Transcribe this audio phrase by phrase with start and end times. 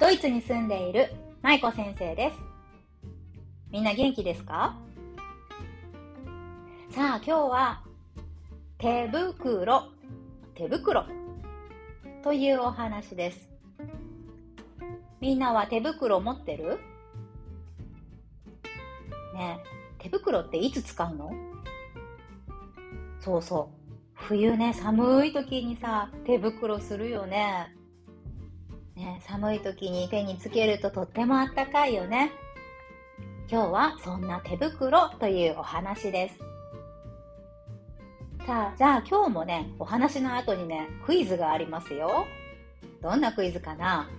[0.00, 2.38] ドイツに住んでいる舞子先生です。
[3.70, 4.76] みんな元気ですか？
[6.90, 7.82] さあ今日は
[8.78, 9.88] 手袋、
[10.54, 11.04] 手袋
[12.22, 13.48] というお話です。
[15.20, 16.78] みんなは手袋持ってる？
[19.34, 19.58] ね、
[19.98, 21.32] 手袋っていつ使うの？
[23.18, 23.74] そうそう。
[24.14, 27.74] 冬ね、寒い時にさ、手袋するよね。
[28.98, 32.32] ね、寒い時に手につけるととってもあったかいよね。
[33.48, 36.38] 今日はそんな手袋というお話です。
[38.44, 42.26] さあ、じゃあ今日もね、お話の後にね、クイズがありますよ。
[43.00, 44.10] どんなクイズかな？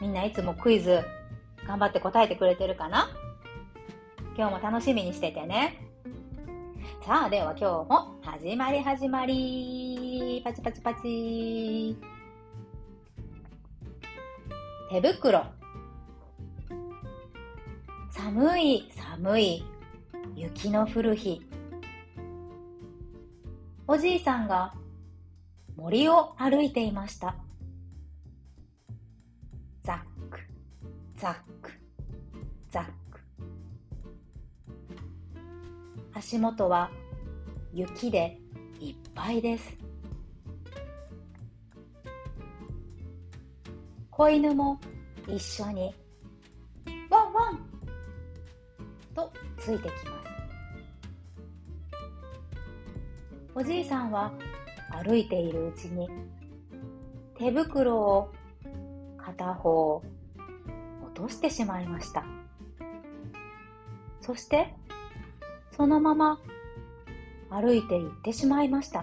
[0.00, 1.04] みんないつもクイズ
[1.68, 3.10] 頑張って答えてくれてるかな？
[4.36, 5.86] 今日も楽しみにしててね。
[7.06, 10.42] さあ、では今日も始まり始まり。
[10.44, 11.96] パチパチパチ。
[14.90, 15.44] 手袋。
[18.10, 19.64] 寒い寒い
[20.34, 21.46] 雪の降る日。
[23.86, 24.74] おじいさんが
[25.76, 27.36] 森を歩いていました。
[29.84, 30.40] ザック、
[31.14, 31.70] ザック、
[32.72, 33.20] ザック。
[36.14, 36.90] 足元は
[37.72, 38.40] 雪で
[38.80, 39.79] いっぱいです。
[44.20, 44.78] 子犬も
[45.26, 45.94] 一緒に
[47.08, 47.68] ワンワン
[49.14, 50.04] とついてきます。
[53.54, 54.30] おじいさんは
[55.02, 56.06] 歩いているうちに
[57.38, 58.30] 手袋を
[59.16, 60.04] 片方落
[61.14, 62.22] としてしまいました。
[64.20, 64.74] そして
[65.74, 66.38] そのまま
[67.48, 69.02] 歩いて行ってしまいました。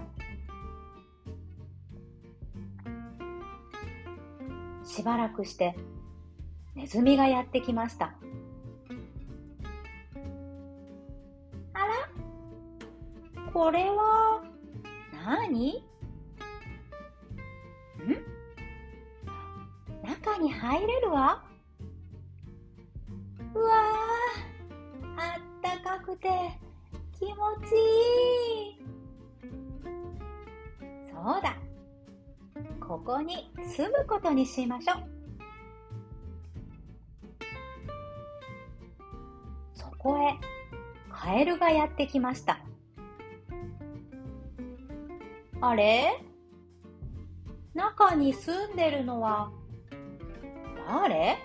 [4.98, 5.76] しばらくして
[6.74, 8.16] ネズミがやってきました。
[11.74, 11.94] あら？
[13.54, 14.44] これは
[15.24, 15.84] 何？
[18.08, 18.16] ん？
[20.04, 21.44] 中に入れるわ？
[23.54, 26.28] うわーあったかくて
[27.20, 27.36] 気持
[27.70, 28.82] ちいい。
[31.14, 31.56] そうだ。
[32.88, 34.98] ここに住むことにしましょう。
[39.74, 40.38] そこへ
[41.12, 42.60] カエルがやってきました。
[45.60, 46.24] あれ？
[47.74, 49.52] 中に住んでるのは
[50.88, 51.38] 誰？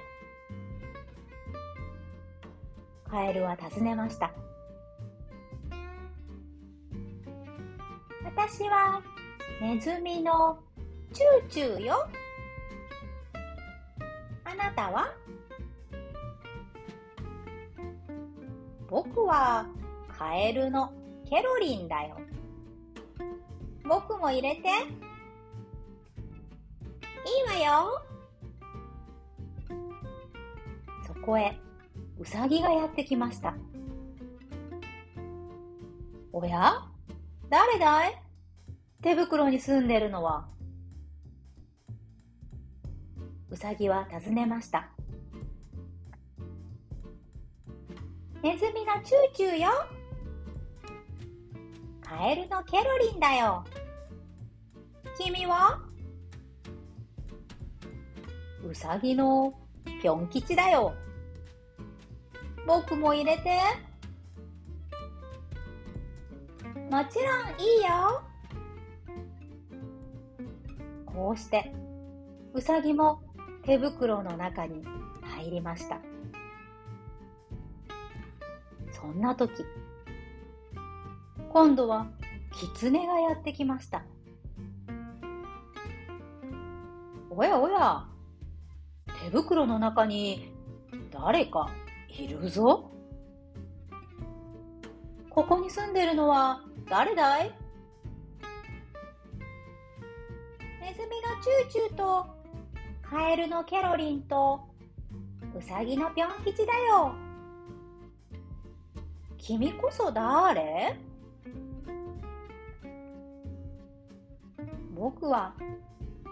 [3.11, 4.31] カエルは尋ねました。
[8.25, 9.03] 私は
[9.61, 10.61] ネズミの
[11.13, 12.09] チューチューよ。
[14.45, 15.13] あなたは？
[18.89, 19.67] 僕は
[20.09, 20.93] カエルの
[21.29, 22.19] ケロリンだよ。
[23.85, 24.61] 僕も入れて。
[24.61, 24.63] い
[27.59, 28.03] いわよ。
[31.07, 31.57] そこへ
[32.19, 33.55] うさぎがやってきました。
[36.33, 36.83] おや？
[37.51, 38.23] 誰だい？
[39.03, 40.49] 手袋に住んでるのは。
[43.53, 44.89] うさぎは尋ねました。
[48.43, 49.69] ネズミのチューチューよ。
[52.01, 53.63] カエルのケロリンだよ。
[55.19, 55.79] 君は？
[58.67, 59.53] うさぎの
[60.01, 60.95] ぴょん吉だよ。
[62.67, 63.61] 僕も入れて。
[66.91, 68.23] もちろんいいよ。
[71.05, 71.71] こうして、
[72.55, 73.21] うさぎも
[73.65, 74.85] 手袋の中に
[75.23, 76.01] 入りました。
[78.91, 79.65] そんな時、
[81.53, 82.07] 今度は
[82.53, 84.05] 狐がやってきました。
[87.31, 88.05] おやおや、
[89.25, 90.53] 手袋の中に
[91.11, 91.71] 誰か
[92.09, 92.91] いるぞ。
[95.31, 97.55] ここに住んでるのは誰だい？
[100.81, 102.27] ネズミのチューチューと、
[103.13, 104.63] カエルのケロリンと、
[105.55, 107.15] ウサギのぴょん吉だよ。
[109.37, 110.99] 君こそ誰？
[114.95, 115.53] 僕は、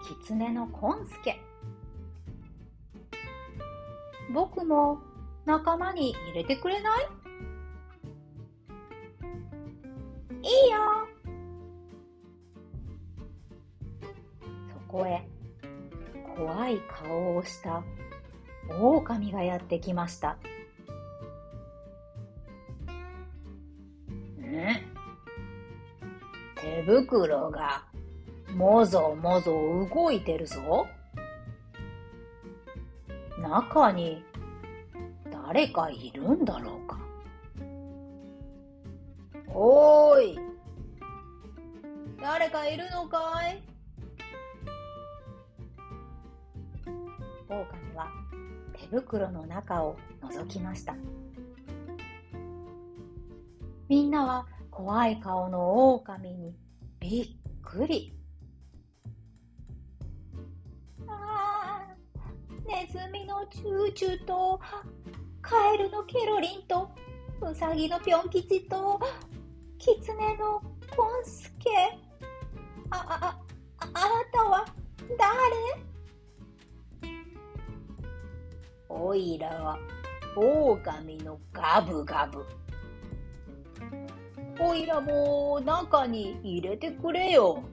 [0.07, 1.39] キツネのコンスケ。
[4.33, 4.97] 僕も
[5.45, 7.07] 仲間に入れてくれない？
[10.41, 10.79] いいよ。
[14.67, 15.23] そこへ、
[16.35, 17.83] 怖い顔をした
[18.79, 20.37] 狼がやってきました。
[24.39, 24.77] ん
[26.55, 27.83] 手袋が
[28.55, 29.51] もぞもぞ
[29.93, 30.87] 動いてるぞ。
[33.39, 34.23] 中に
[35.31, 36.99] 誰かいるんだろうか。
[39.53, 40.39] おーい
[42.21, 43.70] 誰かいるのかい？
[47.51, 48.07] 狼は
[48.73, 50.95] 手袋の中を覗きました。
[53.89, 56.55] みんなは怖い顔の狼に
[56.99, 58.15] びっくり。
[61.07, 61.95] ああ、
[62.65, 64.61] ネズミのチューチューと、
[65.41, 66.89] カエルのケロリンと、
[67.41, 68.99] ウサギのピョン吉と、
[69.77, 70.61] キツネの
[70.95, 71.69] コンスケ。
[72.91, 73.39] あ、あ、
[73.77, 73.91] あ、あな
[74.31, 74.65] たは
[75.17, 75.90] 誰？
[78.93, 79.79] おいらは
[80.35, 82.45] 狼のガブガブ。
[84.59, 87.63] おいらも中に入れてくれよ。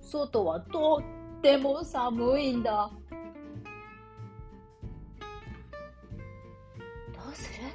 [0.00, 1.02] 外はと
[1.38, 2.90] っても寒いんだ。
[7.14, 7.68] どうする？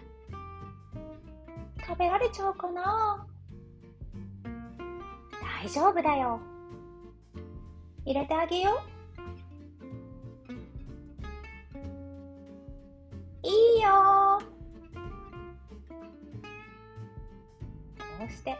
[1.86, 3.26] 食べられちゃうかな？
[5.64, 6.40] 大丈夫だよ。
[8.06, 8.91] 入れてあげよう。
[13.44, 14.40] いいよ。
[17.98, 18.58] こうして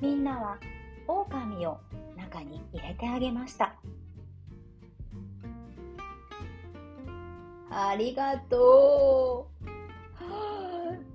[0.00, 0.58] みんなは
[1.06, 1.78] 狼を
[2.16, 3.74] 中に入れてあげました。
[7.70, 9.50] ありがと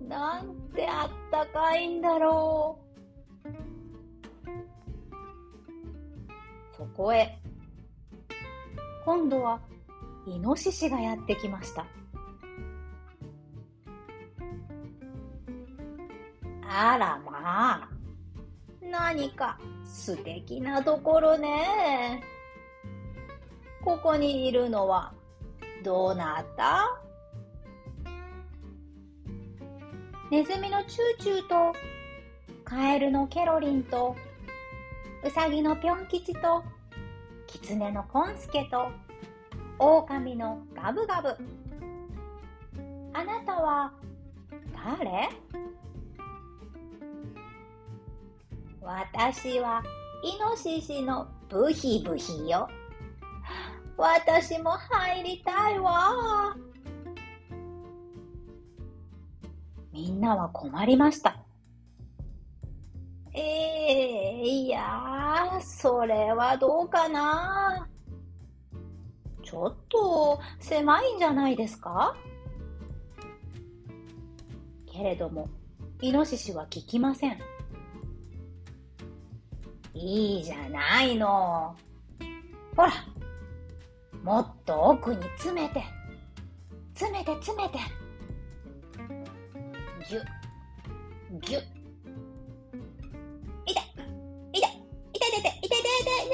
[0.03, 2.91] う、なんてあったかいんだろう。
[6.77, 7.39] そこへ
[9.05, 9.59] 今度は
[10.25, 11.85] イノシシがやってきました。
[16.73, 17.89] あらまあ。
[18.81, 22.23] 何か素敵なところね。
[23.83, 25.13] ここにいるのは
[25.83, 26.97] どなた？
[30.29, 31.77] ネズミのチューチューと、
[32.63, 34.15] カエルのケロリンと、
[35.25, 36.63] ウサギのぴょん吉と、
[37.47, 38.91] キツネのコンスケと、
[39.77, 41.35] オオカミのガブガブ。
[43.13, 43.91] あなたは
[44.73, 45.29] 誰？
[48.81, 49.83] 私は
[50.23, 52.67] イノシシのブヒブヒよ。
[53.95, 56.55] 私も入りたいわ。
[59.91, 61.37] みんなは困りました。
[63.33, 67.87] ええー、いやそれはどうかな。
[69.43, 72.15] ちょっと狭いんじゃないですか？
[74.91, 75.49] けれども、
[76.01, 77.37] イノシシは聞きません。
[79.93, 81.75] いいじゃないの。
[82.75, 82.91] ほら、
[84.23, 85.83] もっと奥に詰めて、
[86.93, 87.79] 詰めて詰めて。
[90.07, 90.21] ぎゅ、
[91.41, 91.59] ぎゅ。
[93.65, 94.01] いた、いた、
[94.53, 96.29] いた、いた、いた、いた、いた、い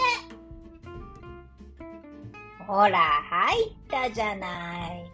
[2.57, 2.65] た。
[2.65, 5.11] ほら、入ったじゃない。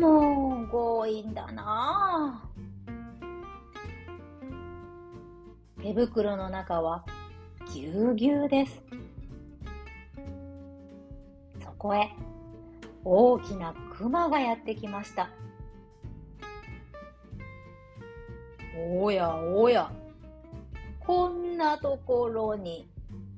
[0.00, 2.45] もう、強引だなあ。
[5.86, 7.04] 手袋の中は
[7.72, 8.82] ぎゅうぎゅうです。
[11.62, 12.10] そこへ
[13.04, 15.30] 大きなクマがやってきました。
[18.98, 19.92] おやおや、
[20.98, 22.88] こんなところに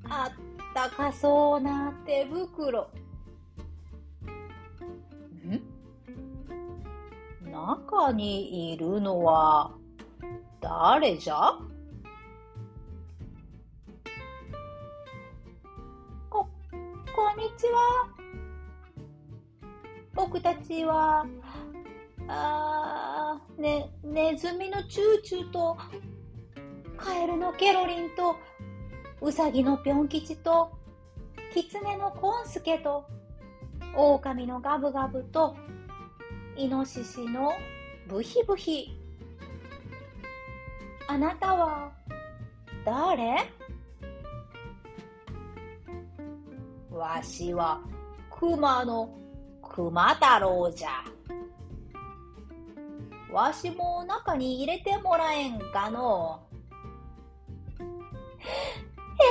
[0.05, 2.89] あったかそうな手袋。
[5.45, 5.61] ん？
[7.51, 9.71] 中にいるのは
[10.59, 11.53] 誰じゃ？
[17.59, 18.07] ちは。
[20.13, 21.25] 僕たちは、
[22.27, 25.77] あー、ね、ネズミのチューチューと、
[26.97, 28.37] カエルのケロリンと、
[29.21, 30.71] ウサギのぴょん吉と、
[31.53, 33.05] キツネのコンスケと、
[33.95, 35.57] オオカミのガブガブと、
[36.55, 37.51] イノシシの
[38.07, 38.95] ブヒブヒ。
[41.07, 41.91] あなたは
[42.85, 43.58] 誰？
[46.99, 47.79] わしは
[48.29, 49.09] 熊の
[49.63, 50.89] 熊太郎じゃ。
[53.31, 56.41] わしも中に入れてもらえんかの。
[57.79, 59.23] え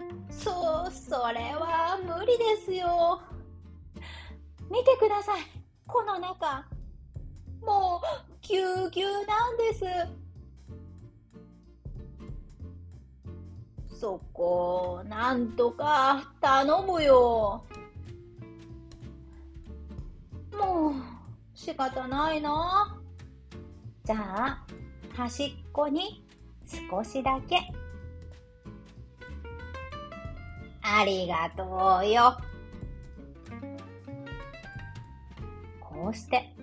[0.00, 3.20] えー、そう、それは無理ですよ。
[4.70, 5.42] 見てください。
[5.86, 6.66] この中。
[7.60, 10.25] もう、ぎゅうぎゅうなんです。
[13.98, 17.64] そこ、なんとか頼むよ。
[20.52, 20.92] もう、
[21.54, 23.00] 仕方ないな。
[24.04, 24.66] じゃあ、
[25.14, 26.22] 端っこに
[26.90, 27.56] 少しだけ。
[30.82, 31.64] ありがと
[32.02, 32.36] うよ。
[35.80, 36.54] こうして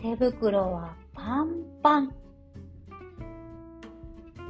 [0.00, 2.21] 手袋はパンパン。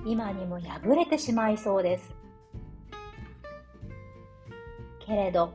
[0.05, 2.15] 今にも破れてしまいそうです。
[5.01, 5.55] けれど、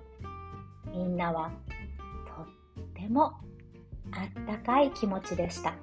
[0.91, 1.51] みんなは
[2.75, 3.33] とっても
[4.11, 5.73] あったかい気持ちでした。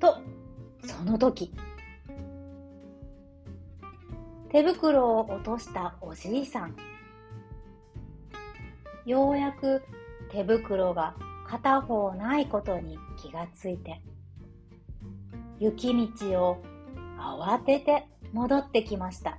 [0.00, 0.18] と、
[0.84, 1.52] その時、
[4.50, 6.74] 手袋を落としたおじいさん。
[9.06, 9.82] ようやく
[10.30, 11.14] 手袋が
[11.46, 14.00] 片方ないことに気がついて、
[15.60, 16.62] 雪道を
[17.18, 19.36] 慌てて戻ってきました。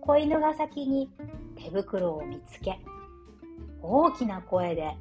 [0.00, 1.10] 子犬が先に
[1.56, 2.78] 手袋を見つけ、
[3.82, 4.96] 大きな声で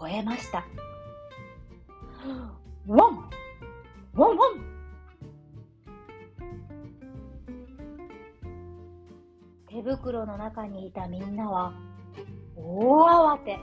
[0.00, 0.64] 吠えました。
[2.86, 3.28] ワン
[4.14, 4.66] ワンワン
[9.68, 11.74] 手袋の中にいたみんなは
[12.56, 13.58] 大慌て。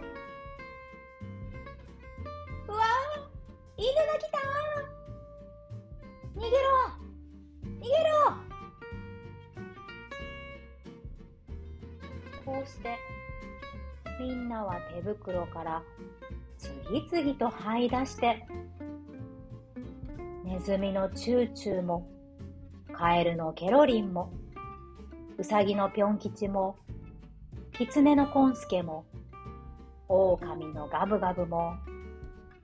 [3.83, 4.37] 犬が来た
[6.35, 6.57] 逃げろ
[7.79, 8.33] 逃げろ
[12.45, 12.97] こうして
[14.19, 15.83] みんなは手袋から
[16.57, 18.45] 次々と這い出して
[20.45, 22.07] ネズミのチューチューも
[22.93, 24.31] カエルのケロリンも
[25.37, 26.77] うさぎのぴょん吉も、
[27.75, 29.03] きつねのこんすけも、
[30.07, 31.73] オオカミのガブガブも、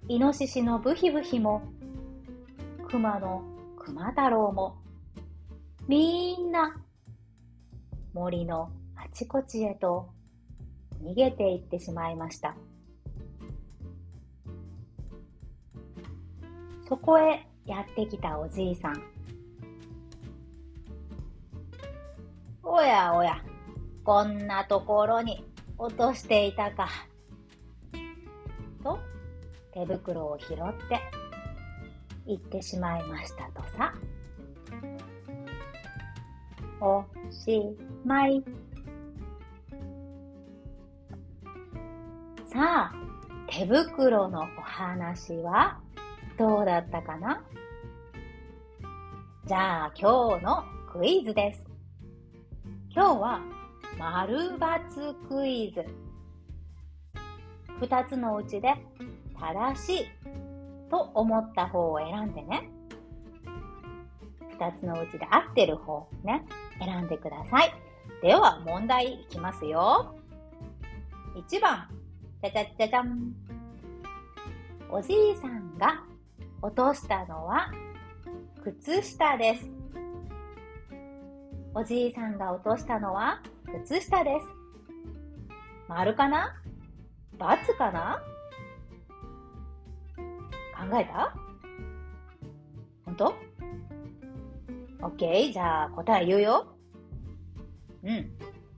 [0.09, 1.61] イノシシのブヒブヒも、
[2.87, 3.43] クマの
[3.77, 4.79] クマ太郎も、
[5.87, 6.81] みんな、
[8.11, 10.09] 森のあちこちへと
[11.03, 12.55] 逃げていってしまいました。
[16.87, 19.03] そこへやってきたおじいさん。
[22.63, 23.43] おやおや、
[24.03, 25.45] こんなところに
[25.77, 27.08] 落としていたか。
[29.73, 30.57] 手袋を拾っ
[30.87, 30.99] て
[32.25, 33.93] 行ってしまいましたとさ。
[36.81, 37.61] おし
[38.05, 38.43] まい。
[42.45, 42.93] さあ、
[43.47, 45.79] 手袋のお話は
[46.37, 47.43] どうだったかな？
[49.45, 51.65] じゃあ今日のクイズです。
[52.91, 53.41] 今日は
[53.97, 55.85] 丸×クイズ。
[57.79, 58.73] 二つのうちで
[59.39, 60.07] 正しい
[60.89, 62.69] と思った方を選んでね。
[64.51, 66.45] 二つのうちで合ってる方ね、
[66.79, 67.73] 選んでください。
[68.21, 70.15] では問題いきますよ。
[71.35, 71.87] 1番、
[72.41, 73.33] じゃじゃじゃじゃん。
[74.91, 76.03] おじいさんが
[76.61, 77.71] 落としたのは
[78.63, 79.71] 靴下です。
[81.73, 83.41] おじいさんが落としたのは
[83.85, 84.47] 靴下です。
[85.87, 86.55] 丸かな
[87.37, 88.21] ×かな？
[90.79, 91.35] 考えた？
[93.05, 93.35] 本当
[95.01, 95.51] ?OK。
[95.51, 96.67] じゃあ答え言うよ。
[98.03, 98.31] うん。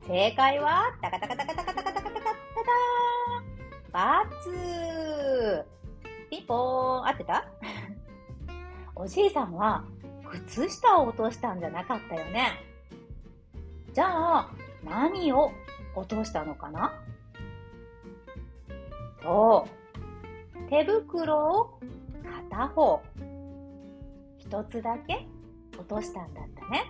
[0.07, 2.21] 正解は、タカタカタカタカタカタカタカタ
[3.91, 4.23] タ
[5.59, 5.65] ×
[6.29, 7.45] ピンポーン合ってた？
[8.95, 9.83] おじいさんは
[10.25, 12.51] 靴下を落としたんじゃなかったよね。
[13.93, 14.49] じゃあ、
[14.83, 15.51] 何を
[15.95, 16.93] 落としたのかな？
[19.21, 19.80] そう。
[20.71, 21.79] 手袋を
[22.49, 23.01] 片方、
[24.37, 25.27] 一つだけ
[25.77, 26.85] 落としたんだったね。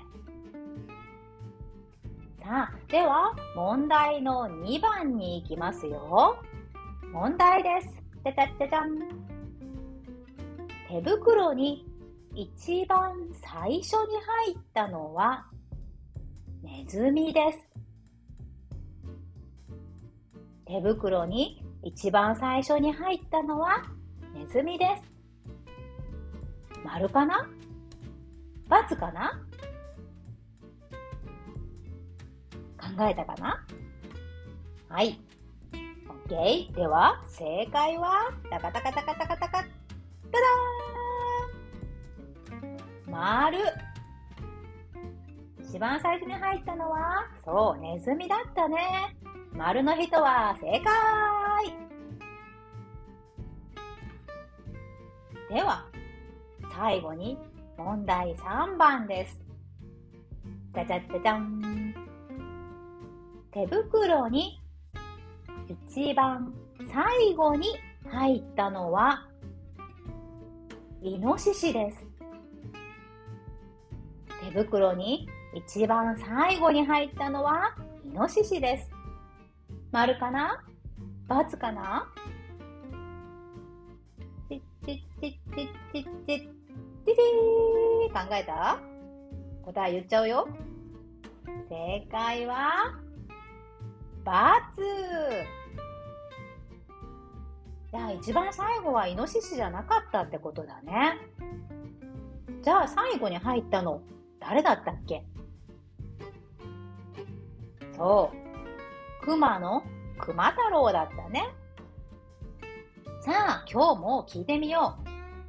[2.44, 6.38] さあ、では、問題の2番に行きますよ。
[7.12, 7.88] 問題です。
[8.24, 9.00] じゃじゃじゃじゃん。
[10.88, 11.84] 手袋に
[12.36, 15.48] 一番最初に入ったのは
[16.62, 17.68] ネズミです。
[20.68, 23.84] 手袋に一番最初に入ったのは
[24.34, 25.12] ネズミです。
[26.84, 27.50] 丸かな
[28.70, 29.40] ×かな？
[32.80, 33.66] 考えたかな？
[34.90, 35.20] はい。
[36.28, 36.74] OK。
[36.74, 43.58] では、正解は、タカタカタカタカタカ、たダーン丸。
[45.62, 49.16] 一番最初に入ったのは、そう、ネズミだったね。
[49.54, 50.84] 丸の人は正解
[55.52, 55.86] では、
[56.74, 57.38] 最後に
[57.78, 59.38] 問題3番です。
[60.74, 61.94] じゃじゃじゃじゃん。
[63.52, 64.62] 手袋に
[65.90, 66.54] 一番
[66.90, 67.68] 最後に
[68.10, 69.28] 入ったのは、
[71.02, 72.08] イノシシです。
[74.46, 78.90] 手袋に一番最後に入ったのは、イノシシです。
[79.92, 80.64] 丸かな
[81.28, 82.08] ×かな？
[85.22, 86.40] ちっちっちっちっちっ
[87.06, 87.16] ち
[88.12, 88.80] 考えた
[89.64, 90.48] 答え言っちゃうよ。
[91.70, 93.00] 正解は、
[94.26, 94.28] ×。
[97.92, 101.20] じゃあ一番最後はイノシシじゃなかったってことだね。
[102.64, 104.02] じゃあ最後に入ったの
[104.40, 105.24] 誰だったっけ
[107.96, 109.24] そう。
[109.24, 109.84] 熊の
[110.18, 111.54] 熊太郎だったね。
[113.22, 114.98] さあ、今日も聞いてみよ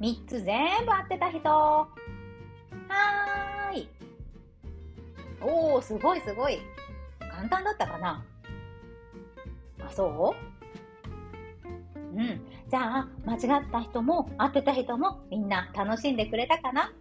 [0.03, 0.05] う。
[0.05, 1.49] 三つ全部合ってた人。
[1.49, 3.87] はーい。
[5.41, 6.59] おー、すごいすごい。
[7.19, 8.23] 簡単だったかな？
[9.81, 12.17] あ、そう？
[12.17, 12.41] うん。
[12.69, 16.91] じゃあ、間違った人も合ってた人もみんな楽しんでくれたかな？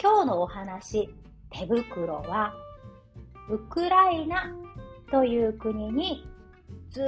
[0.00, 1.08] 今日のお話、
[1.50, 2.52] 手袋は、
[3.48, 4.52] ウクライナ
[5.10, 6.26] という国に
[6.90, 7.02] ず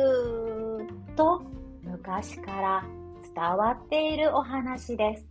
[1.12, 1.42] っと
[1.82, 2.84] 昔から
[3.34, 5.26] 伝わっているお話です。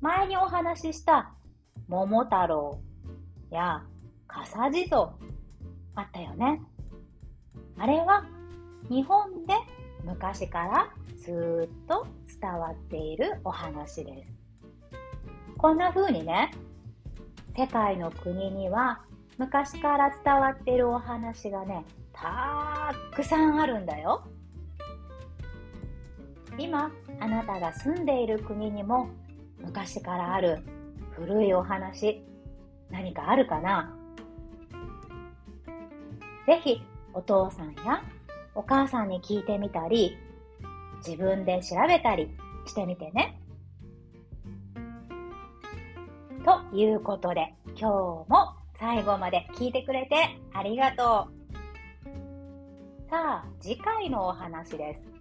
[0.00, 1.32] 前にお話しした
[1.86, 2.80] 桃太郎
[3.50, 3.84] や
[4.26, 5.14] 笠地蔵
[5.94, 6.60] あったよね。
[7.78, 8.24] あれは
[8.90, 9.54] 日本で
[10.04, 12.06] 昔からずっと
[12.40, 14.32] 伝わっているお話です。
[15.56, 16.50] こんな風にね、
[17.56, 19.02] 世界の国には
[19.38, 24.26] 昔から伝わっているお話がね、たくさんあるんだよ。
[26.58, 26.90] 今、
[27.20, 29.08] あなたが住んでいる国にも
[29.58, 30.62] 昔からある
[31.12, 32.24] 古いお話、
[32.90, 33.96] 何かあるかな？
[36.46, 38.02] ぜひ、お父さんや
[38.54, 40.16] お母さんに聞いてみたり、
[41.06, 42.30] 自分で調べたり
[42.66, 43.40] してみてね。
[46.44, 47.84] ということで、今日
[48.28, 53.10] も最後まで聞いてくれてありがとう。
[53.10, 55.13] さあ、次回のお話です。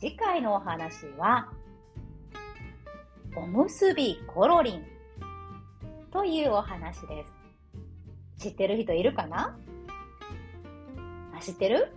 [0.00, 1.48] 次回のお話は、
[3.34, 4.84] おむすびコロリン
[6.12, 7.24] というお話で
[8.38, 8.44] す。
[8.44, 9.58] 知ってる人いるかな？
[11.36, 11.92] あ、知ってる？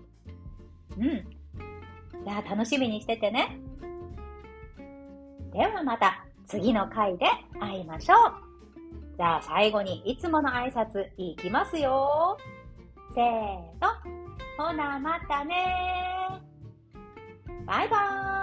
[0.97, 1.05] うん。
[1.05, 3.59] じゃあ楽しみにしててね。
[5.53, 7.27] ではまた次の回で
[7.59, 8.17] 会いましょう。
[9.15, 12.37] じゃあ最後にいつもの挨拶いきますよ。
[13.13, 13.25] せー
[13.79, 13.91] の。
[14.57, 16.10] ほなまたね
[17.71, 18.40] 拜拜。